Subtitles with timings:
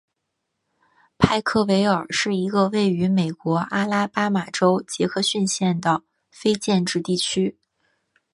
[1.19, 7.59] 派克维尔是一个位于美国阿拉巴马州杰克逊县的非建制地区。